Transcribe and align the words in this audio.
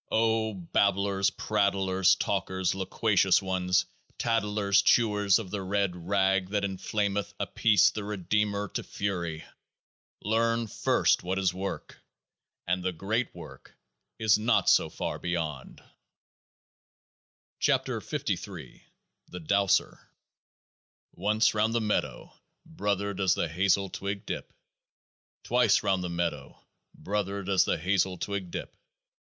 O 0.09 0.55
Babblers, 0.55 1.29
Prattlers, 1.29 2.15
Talkers, 2.15 2.73
Loquacious 2.73 3.39
Ones, 3.39 3.85
Tatlers, 4.17 4.81
Chewers 4.81 5.37
of 5.37 5.51
the 5.51 5.61
Red 5.61 5.95
Rag 5.95 6.49
that 6.49 6.63
inflameth 6.63 7.35
Apis 7.39 7.91
the 7.91 8.03
Redeemer 8.03 8.67
to 8.69 8.81
fury, 8.81 9.45
learn 10.23 10.65
first 10.65 11.21
what 11.21 11.37
is 11.37 11.53
Work! 11.53 11.99
and 12.65 12.81
THE 12.83 12.91
GREAT 12.91 13.29
WORK 13.35 13.77
is 14.17 14.39
not 14.39 14.67
so 14.69 14.89
far 14.89 15.19
beyond! 15.19 15.83
67 17.59 17.85
KEOAAH 18.01 18.41
Nr 18.47 18.81
THE 19.29 19.39
DOWSER 19.39 19.99
Once 21.13 21.53
round 21.53 21.75
the 21.75 21.79
meadow. 21.79 22.33
Brother, 22.65 23.13
does 23.13 23.35
the 23.35 23.47
hazel 23.49 23.87
twig 23.87 24.25
dip? 24.25 24.51
Twice 25.43 25.83
round 25.83 26.03
the 26.03 26.09
orchard. 26.09 26.55
Brother, 26.95 27.43
does 27.43 27.65
the 27.65 27.77
hazel 27.77 28.17
twig 28.17 28.49
dip? 28.49 28.75